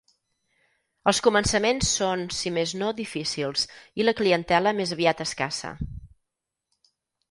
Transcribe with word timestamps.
Els 1.11 1.19
començaments 1.27 1.91
són, 1.99 2.25
si 2.39 2.53
més 2.57 2.75
no 2.81 2.91
difícils 3.03 3.69
i 4.03 4.09
la 4.11 4.17
clientela 4.23 4.77
més 4.83 4.99
aviat 4.99 5.27
escassa. 5.31 5.77